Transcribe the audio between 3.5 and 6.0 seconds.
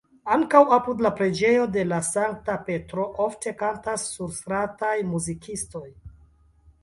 kantas surstrataj muzikistoj.